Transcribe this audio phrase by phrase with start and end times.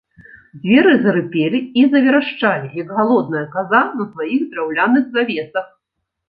[0.61, 5.67] Дзверы зарыпелі і заверашчалі, як галодная каза, на сваіх драўляных завесах.